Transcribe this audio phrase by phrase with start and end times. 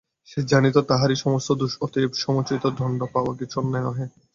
[0.29, 4.05] সে জানিত তাহারি সমস্ত দোষ, অতএব সমুচিত দণ্ড পাওয়া কিছু অন্যায় নহে।